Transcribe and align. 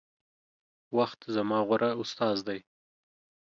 وخت 0.97 1.19
زما 1.35 1.59
غوره 1.67 1.89
استاذ 2.01 2.37
دے 2.47 2.57